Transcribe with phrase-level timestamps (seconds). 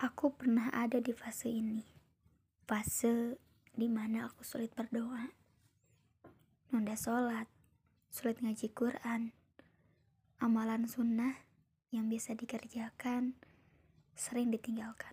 [0.00, 1.84] Aku pernah ada di fase ini.
[2.64, 3.36] Fase
[3.76, 5.28] di mana aku sulit berdoa.
[6.72, 7.44] Nunda sholat,
[8.08, 9.36] sulit ngaji Quran.
[10.40, 11.36] Amalan sunnah
[11.92, 13.36] yang bisa dikerjakan
[14.16, 15.12] sering ditinggalkan.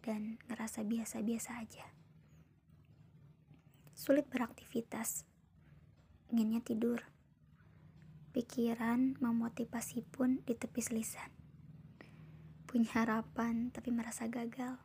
[0.00, 1.84] Dan ngerasa biasa-biasa aja.
[3.92, 5.28] Sulit beraktivitas.
[6.32, 7.04] Inginnya tidur.
[8.32, 11.39] Pikiran memotivasi pun ditepis lisan
[12.70, 14.78] punya harapan tapi merasa gagal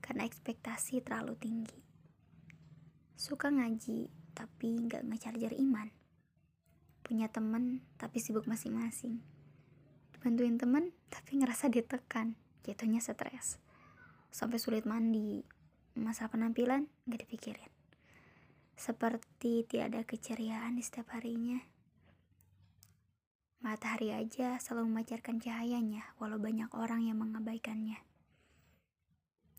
[0.00, 1.76] karena ekspektasi terlalu tinggi.
[3.12, 5.92] Suka ngaji tapi nggak ngecharger iman.
[7.04, 9.20] Punya temen tapi sibuk masing-masing.
[10.24, 13.60] Bantuin temen tapi ngerasa ditekan, jatuhnya stres.
[14.32, 15.44] Sampai sulit mandi,
[15.92, 17.72] masa penampilan nggak dipikirin.
[18.80, 21.60] Seperti tidak ada keceriaan di setiap harinya
[23.66, 27.98] Matahari aja selalu memancarkan cahayanya, walau banyak orang yang mengabaikannya.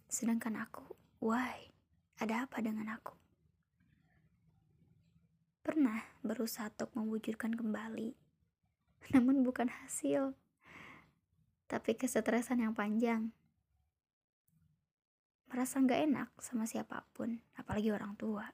[0.07, 1.75] Sedangkan aku, why?
[2.15, 3.11] Ada apa dengan aku?
[5.59, 8.15] Pernah berusaha untuk mewujudkan kembali,
[9.11, 10.31] namun bukan hasil,
[11.67, 13.35] tapi kesetresan yang panjang.
[15.51, 18.47] Merasa nggak enak sama siapa pun, apalagi orang tua.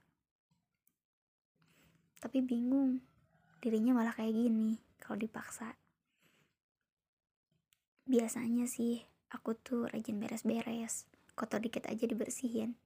[2.17, 3.05] Tapi bingung,
[3.61, 5.75] dirinya malah kayak gini kalau dipaksa.
[8.07, 9.03] Biasanya sih
[9.35, 11.03] aku tuh rajin beres-beres,
[11.35, 12.79] kotor dikit aja dibersihin.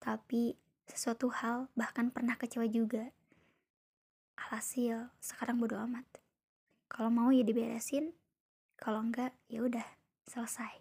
[0.00, 0.56] Tapi
[0.88, 3.12] sesuatu hal bahkan pernah kecewa juga.
[4.40, 6.08] Alhasil sekarang bodo amat.
[6.88, 8.16] Kalau mau ya diberesin,
[8.80, 9.84] kalau enggak ya udah
[10.24, 10.80] selesai.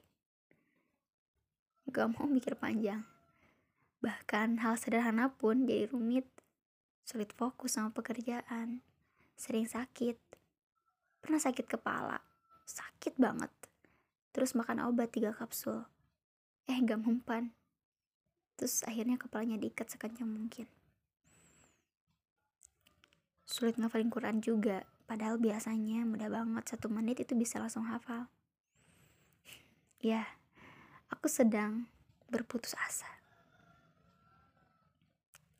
[1.92, 3.04] Gak mau mikir panjang.
[4.04, 6.28] Bahkan hal sederhana pun jadi rumit,
[7.08, 8.84] sulit fokus sama pekerjaan,
[9.40, 10.33] sering sakit,
[11.24, 12.20] pernah sakit kepala.
[12.68, 13.48] Sakit banget.
[14.36, 15.88] Terus makan obat tiga kapsul.
[16.68, 17.56] Eh gak mempan.
[18.60, 20.68] Terus akhirnya kepalanya diikat sekencang mungkin.
[23.48, 24.84] Sulit ngafalin Quran juga.
[25.08, 26.76] Padahal biasanya mudah banget.
[26.76, 28.28] Satu menit itu bisa langsung hafal.
[30.04, 30.28] Ya
[31.08, 31.88] aku sedang
[32.28, 33.08] berputus asa.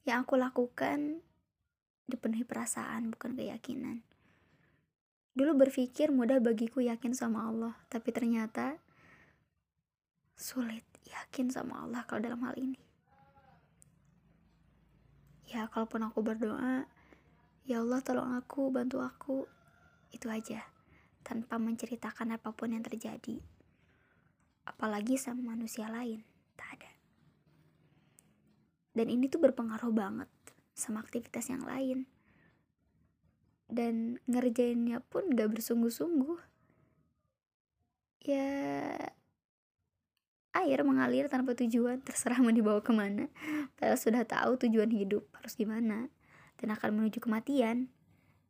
[0.04, 1.24] Yang aku lakukan
[2.04, 4.04] dipenuhi perasaan bukan keyakinan
[5.34, 8.78] Dulu berpikir mudah bagiku yakin sama Allah, tapi ternyata
[10.38, 12.78] sulit yakin sama Allah kalau dalam hal ini.
[15.50, 16.86] Ya, kalaupun aku berdoa,
[17.66, 19.50] ya Allah tolong aku, bantu aku,
[20.14, 20.70] itu aja,
[21.26, 23.42] tanpa menceritakan apa pun yang terjadi.
[24.70, 26.22] Apalagi sama manusia lain,
[26.54, 26.92] tak ada.
[28.94, 30.30] Dan ini tuh berpengaruh banget
[30.78, 32.06] sama aktivitas yang lain
[33.74, 36.38] dan ngerjainnya pun gak bersungguh-sungguh.
[38.24, 38.54] Ya
[40.54, 43.28] air mengalir tanpa tujuan terserah mau dibawa ke mana.
[43.76, 46.08] Padahal sudah tahu tujuan hidup harus gimana
[46.62, 47.90] dan akan menuju kematian.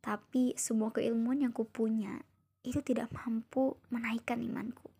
[0.04, 2.20] Tapi semua keilmuan yang kupunya
[2.60, 4.92] itu tidak mampu menaikkan imanku.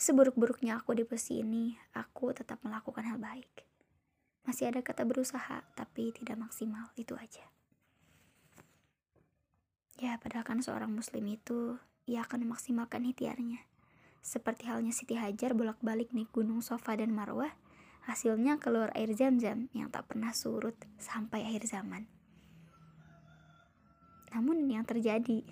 [0.00, 3.68] Seburuk-buruknya aku di posisi ini aku tetap melakukan hal baik.
[4.48, 7.44] Masih ada kata berusaha tapi tidak maksimal itu aja
[10.00, 11.76] Ya, padahal kan seorang muslim itu
[12.08, 13.60] ia akan memaksimalkan ikhtiarnya.
[14.24, 17.52] Seperti halnya Siti Hajar bolak-balik naik gunung Sofa dan Marwah,
[18.08, 22.08] hasilnya keluar air zam-zam yang tak pernah surut sampai akhir zaman.
[24.32, 25.44] Namun yang terjadi,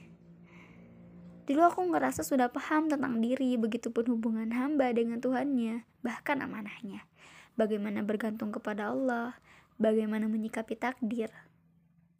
[1.48, 7.08] Dulu aku ngerasa sudah paham tentang diri, begitupun hubungan hamba dengan Tuhannya, bahkan amanahnya.
[7.56, 9.32] Bagaimana bergantung kepada Allah,
[9.80, 11.32] bagaimana menyikapi takdir.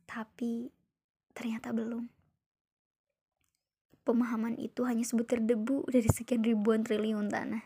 [0.08, 0.72] Tapi
[1.36, 2.08] ternyata belum
[4.08, 7.60] pemahaman itu hanya sebutir debu dari sekian ribuan triliun tanah.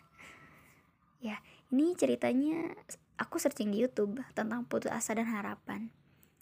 [1.22, 1.38] Ya,
[1.70, 2.74] ini ceritanya
[3.14, 5.94] aku searching di YouTube tentang putus asa dan harapan.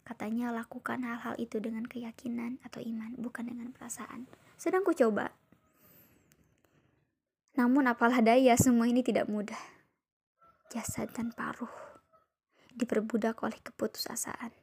[0.09, 4.25] Katanya lakukan hal-hal itu dengan keyakinan atau iman, bukan dengan perasaan.
[4.57, 5.37] Sedang ku coba.
[7.61, 9.61] Namun apalah daya, semua ini tidak mudah.
[10.73, 11.69] Jasad dan paruh
[12.73, 14.57] diperbudak oleh keputusasaan.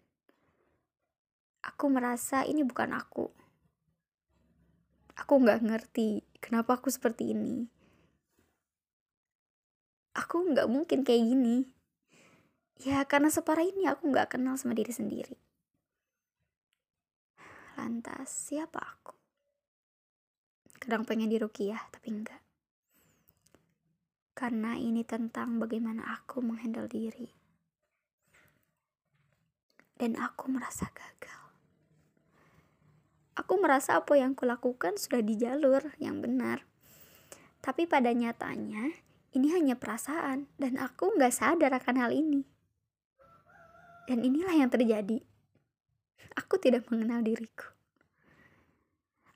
[1.62, 3.30] Aku merasa ini bukan aku
[5.18, 7.66] aku nggak ngerti kenapa aku seperti ini.
[10.18, 11.58] Aku nggak mungkin kayak gini.
[12.82, 15.38] Ya karena separah ini aku nggak kenal sama diri sendiri.
[17.78, 19.14] Lantas siapa aku?
[20.78, 22.42] Kadang pengen dirukiah tapi enggak
[24.38, 27.26] karena ini tentang bagaimana aku menghandle diri.
[29.98, 31.47] Dan aku merasa gagal
[33.38, 36.66] aku merasa apa yang kulakukan sudah di jalur yang benar.
[37.62, 38.98] Tapi pada nyatanya,
[39.38, 42.42] ini hanya perasaan dan aku nggak sadar akan hal ini.
[44.10, 45.22] Dan inilah yang terjadi.
[46.34, 47.78] Aku tidak mengenal diriku.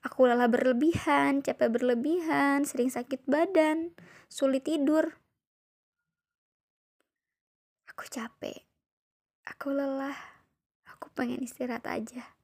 [0.02, 3.94] Aku lelah berlebihan, capek berlebihan, sering sakit badan,
[4.26, 5.14] sulit tidur.
[7.86, 8.66] Aku capek.
[9.46, 10.18] Aku lelah.
[10.90, 12.41] Aku pengen istirahat aja.